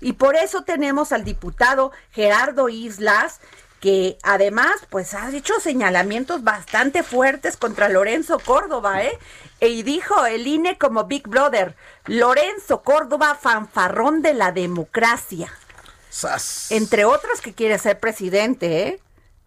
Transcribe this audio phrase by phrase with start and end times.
[0.00, 3.40] Y por eso tenemos al diputado Gerardo Islas,
[3.80, 9.18] que además pues ha hecho señalamientos bastante fuertes contra Lorenzo Córdoba, ¿eh?
[9.60, 11.74] Y dijo el INE como Big Brother,
[12.06, 15.52] Lorenzo Córdoba, fanfarrón de la democracia.
[16.08, 16.70] Sas.
[16.70, 19.00] Entre otros que quiere ser presidente, ¿eh?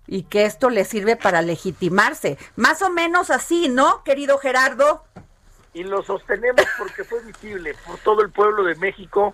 [0.06, 2.38] Y que esto le sirve para legitimarse.
[2.56, 5.04] Más o menos así, ¿no, querido Gerardo?
[5.74, 9.34] y lo sostenemos porque fue visible por todo el pueblo de México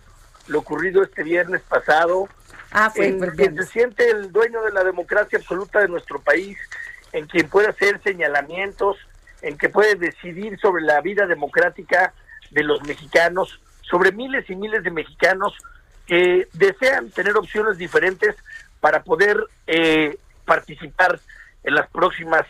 [0.49, 2.27] lo ocurrido este viernes pasado,
[2.71, 6.57] Ah, fue en quien se siente el dueño de la democracia absoluta de nuestro país,
[7.11, 8.97] en quien puede hacer señalamientos,
[9.41, 12.13] en que puede decidir sobre la vida democrática
[12.51, 15.53] de los mexicanos, sobre miles y miles de mexicanos
[16.05, 18.35] que desean tener opciones diferentes
[18.79, 21.19] para poder eh, participar
[21.63, 22.45] en las próximas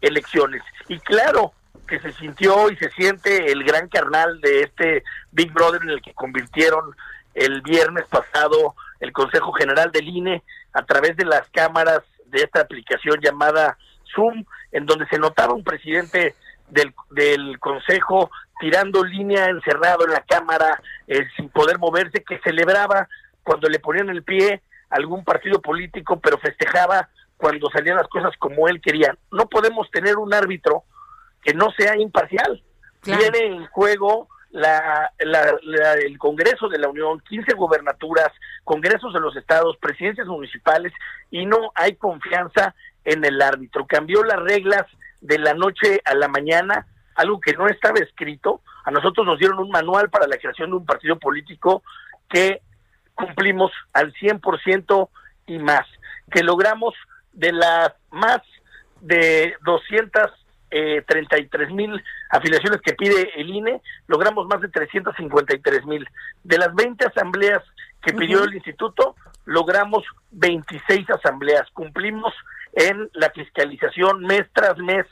[0.00, 0.62] elecciones.
[0.88, 1.52] Y claro
[1.88, 6.02] que se sintió y se siente el gran carnal de este Big Brother en el
[6.02, 6.94] que convirtieron
[7.34, 12.60] el viernes pasado el Consejo General del INE a través de las cámaras de esta
[12.60, 13.76] aplicación llamada
[14.14, 16.34] Zoom, en donde se notaba un presidente
[16.68, 23.08] del, del Consejo tirando línea encerrado en la cámara, eh, sin poder moverse, que celebraba
[23.42, 28.32] cuando le ponían el pie a algún partido político, pero festejaba cuando salían las cosas
[28.38, 29.16] como él quería.
[29.30, 30.84] No podemos tener un árbitro
[31.42, 32.62] que no sea imparcial.
[33.00, 33.20] Claro.
[33.20, 38.28] Viene en juego la, la- la- el Congreso de la Unión, 15 gobernaturas,
[38.62, 40.92] congresos de los estados, presidencias municipales,
[41.32, 42.72] y no hay confianza
[43.04, 43.84] en el árbitro.
[43.86, 44.86] Cambió las reglas
[45.20, 48.60] de la noche a la mañana, algo que no estaba escrito.
[48.84, 51.82] A nosotros nos dieron un manual para la creación de un partido político
[52.28, 52.62] que
[53.14, 55.08] cumplimos al 100%
[55.48, 55.86] y más,
[56.30, 56.94] que logramos
[57.32, 58.38] de las más
[59.00, 59.56] de
[60.74, 66.08] 233 mil afiliaciones que pide el INE, logramos más de 353 mil.
[66.42, 67.62] De las 20 asambleas
[68.02, 69.14] que pidió el instituto,
[69.44, 71.68] logramos 26 asambleas.
[71.72, 72.34] Cumplimos
[72.74, 75.06] en la fiscalización mes tras mes,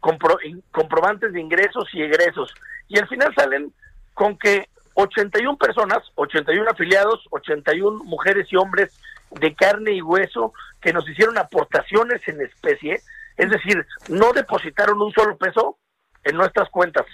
[0.00, 0.38] compro-
[0.70, 2.52] comprobantes de ingresos y egresos.
[2.88, 3.72] Y al final salen
[4.14, 8.98] con que 81 personas, 81 afiliados, 81 mujeres y hombres
[9.30, 13.00] de carne y hueso que nos hicieron aportaciones en especie,
[13.38, 15.78] es decir, no depositaron un solo peso
[16.24, 17.06] en nuestras cuentas,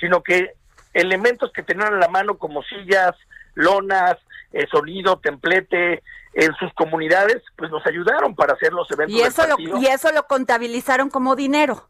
[0.00, 0.54] sino que
[0.94, 3.12] elementos que tenían a la mano como sillas,
[3.54, 4.16] lonas,
[4.52, 9.14] eh, sonido, templete, en sus comunidades, pues nos ayudaron para hacer los eventos.
[9.14, 11.88] Y del eso, lo, y eso lo contabilizaron como dinero.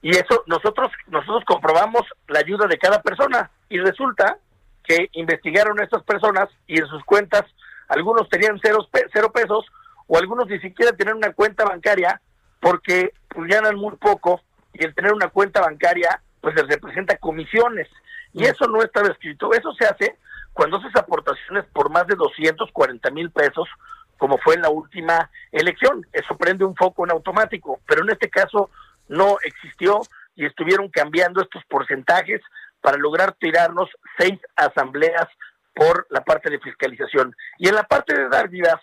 [0.00, 4.38] Y eso nosotros nosotros comprobamos la ayuda de cada persona y resulta
[4.84, 7.42] que investigaron a estas personas y en sus cuentas
[7.88, 9.66] algunos tenían cero pesos
[10.06, 12.20] o algunos ni siquiera tenían una cuenta bancaria
[12.60, 14.40] porque pues, ganan muy poco
[14.72, 17.88] y el tener una cuenta bancaria pues les representa comisiones
[18.32, 19.52] y eso no estaba escrito.
[19.52, 20.18] Eso se hace
[20.52, 23.68] cuando haces aportaciones por más de 240 mil pesos
[24.18, 26.06] como fue en la última elección.
[26.12, 28.70] Eso prende un foco en automático, pero en este caso
[29.08, 30.00] no existió
[30.34, 32.42] y estuvieron cambiando estos porcentajes
[32.80, 33.88] para lograr tirarnos
[34.18, 35.26] seis asambleas
[35.74, 37.34] por la parte de fiscalización.
[37.58, 38.80] Y en la parte de dádivas,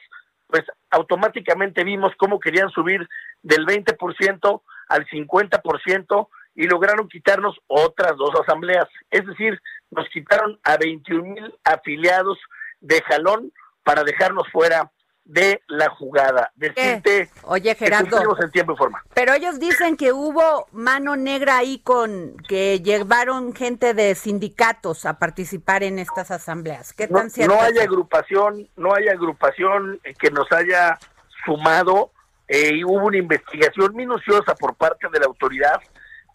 [0.47, 3.07] pues automáticamente vimos cómo querían subir
[3.41, 8.87] del 20% al 50% y lograron quitarnos otras dos asambleas.
[9.11, 9.59] Es decir,
[9.91, 12.39] nos quitaron a 21 mil afiliados
[12.79, 13.51] de jalón
[13.83, 14.91] para dejarnos fuera
[15.25, 16.51] de la jugada.
[16.55, 18.09] Decirte Oye, que Gerardo.
[18.09, 19.03] cumplimos en tiempo y forma.
[19.13, 25.19] Pero ellos dicen que hubo mano negra ahí con que llevaron gente de sindicatos a
[25.19, 26.93] participar en estas asambleas.
[26.93, 27.55] ¿Qué no, tan cierto?
[27.55, 30.97] no hay agrupación, no hay agrupación eh, que nos haya
[31.43, 32.11] sumado
[32.47, 35.79] eh, y hubo una investigación minuciosa por parte de la autoridad.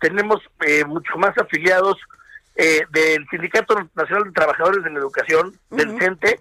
[0.00, 1.96] Tenemos eh, mucho más afiliados
[2.56, 6.40] eh, del Sindicato Nacional de Trabajadores de la Educación, del CENTE,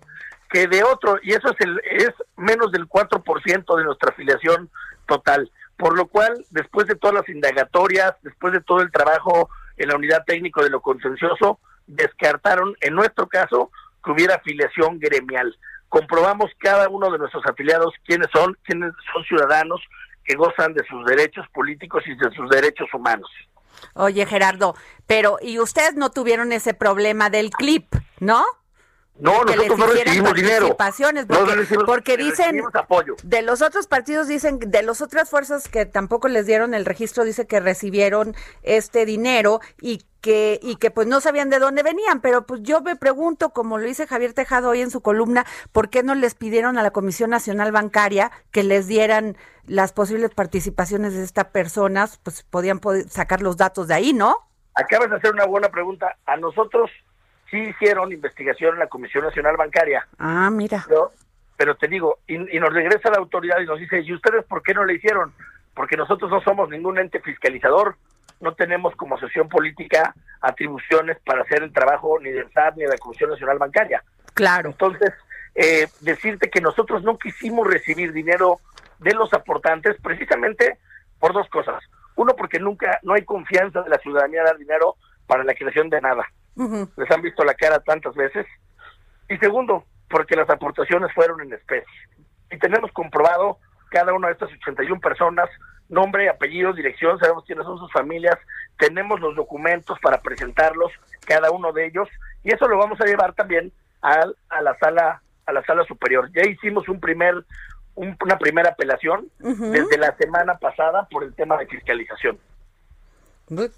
[0.50, 4.70] que de otro, y eso es, el, es menos del 4% de nuestra afiliación
[5.08, 5.52] total.
[5.78, 9.96] Por lo cual, después de todas las indagatorias, después de todo el trabajo en la
[9.96, 13.72] unidad técnico de lo contencioso, descartaron, en nuestro caso,
[14.04, 15.58] que hubiera afiliación gremial.
[15.88, 19.82] Comprobamos cada uno de nuestros afiliados quiénes son, quiénes son ciudadanos
[20.24, 23.30] que gozan de sus derechos políticos y de sus derechos humanos.
[23.94, 24.76] Oye, Gerardo,
[25.08, 27.88] pero y ustedes no tuvieron ese problema del clip,
[28.20, 28.44] ¿no?
[29.20, 30.78] No, nosotros no recibimos dinero.
[30.78, 32.62] Porque, porque dicen
[33.24, 37.26] de los otros partidos dicen de las otras fuerzas que tampoco les dieron el registro
[37.26, 38.34] dice que recibieron
[38.64, 42.82] este dinero y que y que pues no sabían de dónde venían, pero pues yo
[42.82, 46.36] me pregunto, como lo dice Javier Tejado hoy en su columna, ¿por qué no les
[46.36, 52.20] pidieron a la Comisión Nacional Bancaria que les dieran las posibles participaciones de estas personas?
[52.24, 52.80] Pues podían
[53.10, 54.36] sacar los datos de ahí, ¿no?
[54.76, 56.18] Acabas de hacer una buena pregunta.
[56.26, 56.90] A nosotros
[57.50, 60.08] sí hicieron investigación en la Comisión Nacional Bancaria.
[60.18, 60.86] Ah, mira.
[61.58, 64.74] Pero, te digo, y, nos regresa la autoridad y nos dice, ¿y ustedes por qué
[64.74, 65.34] no le hicieron?
[65.74, 67.98] Porque nosotros no somos ningún ente fiscalizador,
[68.40, 72.90] no tenemos como asociación política atribuciones para hacer el trabajo ni del SAT ni de
[72.90, 74.02] la Comisión Nacional Bancaria.
[74.34, 74.70] Claro.
[74.70, 75.14] Entonces,
[75.56, 78.60] eh, decirte que nosotros no quisimos recibir dinero
[79.00, 80.78] de los aportantes precisamente
[81.20, 81.84] por dos cosas.
[82.16, 84.96] Uno, porque nunca, no hay confianza de la ciudadanía dar dinero
[85.28, 86.26] para la creación de nada
[86.98, 88.46] les han visto la cara tantas veces.
[89.30, 91.88] Y segundo, porque las aportaciones fueron en especie.
[92.52, 93.60] Y tenemos comprobado
[93.90, 95.50] cada una de estas 81 personas,
[95.88, 98.38] nombre, apellido, dirección, sabemos quiénes son sus familias,
[98.78, 100.92] tenemos los documentos para presentarlos,
[101.26, 102.08] cada uno de ellos,
[102.44, 103.72] y eso lo vamos a llevar también
[104.02, 106.30] a, a la sala a la sala superior.
[106.32, 107.44] Ya hicimos un primer
[107.96, 112.38] una primera apelación desde la semana pasada por el tema de fiscalización.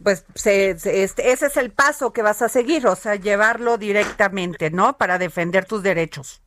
[0.03, 4.97] Pues este, ese es el paso que vas a seguir, o sea, llevarlo directamente, ¿no?
[4.97, 6.41] Para defender tus derechos.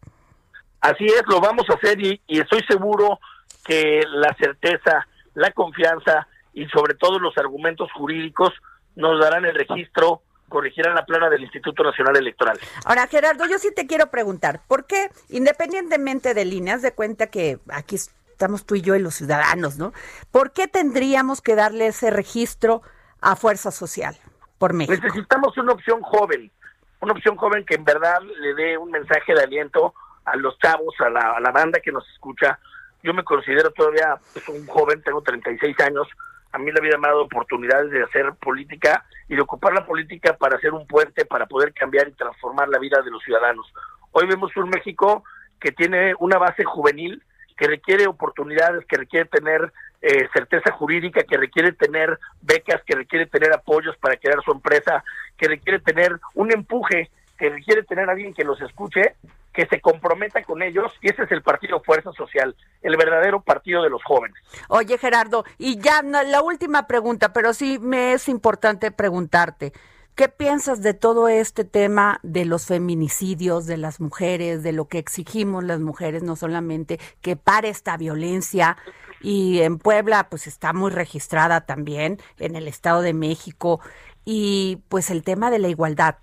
[0.81, 3.19] Así es, lo vamos a hacer y, estoy seguro
[3.65, 8.53] que la certeza, la confianza y sobre todo los argumentos jurídicos
[8.94, 10.20] nos darán el registro,
[10.50, 12.61] corregirán la plana del Instituto Nacional Electoral.
[12.85, 17.59] Ahora, Gerardo, yo sí te quiero preguntar, ¿por qué, independientemente de líneas, de cuenta que
[17.70, 19.94] aquí estamos tú y yo y los ciudadanos, ¿no?
[20.31, 22.82] ¿Por qué tendríamos que darle ese registro
[23.25, 24.15] a Fuerza Social
[24.59, 25.00] por México.
[25.03, 26.53] Necesitamos una opción joven,
[27.00, 29.94] una opción joven que en verdad le dé un mensaje de aliento
[30.26, 32.59] a los chavos, a la, a la banda que nos escucha.
[33.03, 36.06] Yo me considero todavía pues, un joven, tengo 36 años.
[36.53, 39.87] A mí la vida me ha dado oportunidades de hacer política y de ocupar la
[39.87, 43.67] política para hacer un puente, para poder cambiar y transformar la vida de los ciudadanos.
[44.12, 45.25] Hoy vemos un México
[45.61, 47.23] que tiene una base juvenil,
[47.56, 49.73] que requiere oportunidades, que requiere tener
[50.06, 55.03] eh, certeza jurídica, que requiere tener becas, que requiere tener apoyos para crear su empresa,
[55.39, 59.15] que requiere tener un empuje, que requiere tener a alguien que los escuche,
[59.55, 63.83] que se comprometa con ellos, y ese es el partido Fuerza Social, el verdadero partido
[63.83, 64.37] de los jóvenes.
[64.69, 69.73] Oye, Gerardo, y ya la última pregunta, pero sí me es importante preguntarte.
[70.14, 74.99] ¿Qué piensas de todo este tema de los feminicidios de las mujeres, de lo que
[74.99, 78.76] exigimos las mujeres, no solamente que pare esta violencia?
[79.20, 83.81] Y en Puebla, pues está muy registrada también, en el Estado de México,
[84.25, 86.14] y pues el tema de la igualdad.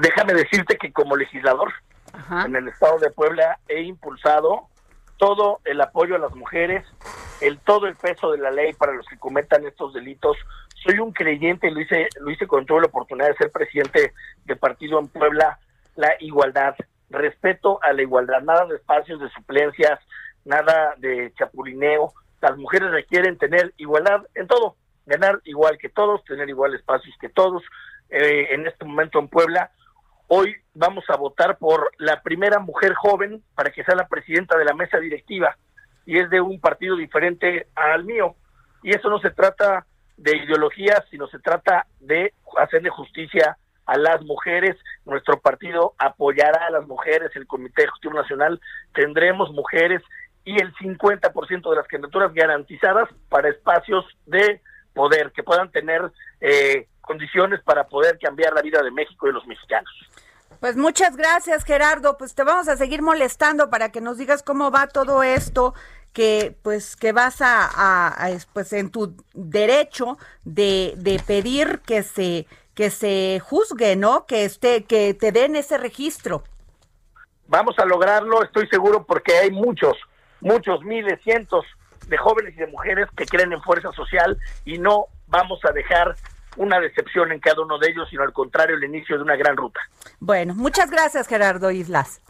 [0.00, 1.70] Déjame decirte que como legislador
[2.46, 4.68] en el Estado de Puebla he impulsado
[5.18, 6.86] todo el apoyo a las mujeres,
[7.42, 10.38] el todo el peso de la ley para los que cometan estos delitos
[10.86, 14.12] soy un creyente, lo hice, lo hice cuando tuve la oportunidad de ser presidente
[14.44, 15.58] de partido en Puebla,
[15.96, 16.74] la igualdad,
[17.10, 19.98] respeto a la igualdad, nada de espacios de suplencias,
[20.44, 26.48] nada de chapulineo, las mujeres requieren tener igualdad en todo, ganar igual que todos, tener
[26.48, 27.62] igual espacios que todos.
[28.08, 29.72] Eh, en este momento en Puebla,
[30.28, 34.64] hoy vamos a votar por la primera mujer joven para que sea la presidenta de
[34.64, 35.56] la mesa directiva
[36.04, 38.36] y es de un partido diferente al mío.
[38.82, 39.86] Y eso no se trata
[40.16, 44.76] de ideología, sino se trata de hacerle justicia a las mujeres.
[45.04, 48.60] Nuestro partido apoyará a las mujeres, el Comité Ejecutivo Nacional
[48.94, 50.02] tendremos mujeres
[50.44, 54.60] y el 50% de las candidaturas garantizadas para espacios de
[54.94, 56.00] poder, que puedan tener
[56.40, 59.92] eh, condiciones para poder cambiar la vida de México y de los mexicanos.
[60.60, 62.16] Pues muchas gracias, Gerardo.
[62.16, 65.74] Pues te vamos a seguir molestando para que nos digas cómo va todo esto
[66.12, 72.88] que pues que vas a, pues en tu derecho de, de, pedir que se que
[72.88, 74.24] se juzgue, ¿no?
[74.24, 76.42] Que esté que te den ese registro.
[77.48, 79.94] Vamos a lograrlo, estoy seguro porque hay muchos,
[80.40, 81.66] muchos miles, cientos
[82.06, 86.16] de jóvenes y de mujeres que creen en fuerza social y no vamos a dejar
[86.56, 89.56] una decepción en cada uno de ellos, sino al contrario, el inicio de una gran
[89.56, 89.80] ruta.
[90.20, 92.20] Bueno, muchas gracias Gerardo Islas.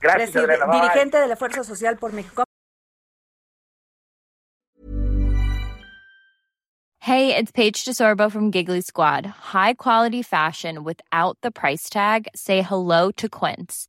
[0.00, 2.44] Gracias, dirigente de la Fuerza Social por México.
[7.00, 9.24] Hey, it's Paige DeSorbo from Giggly Squad.
[9.24, 12.28] High quality fashion without the price tag.
[12.34, 13.88] Say hello to Quince.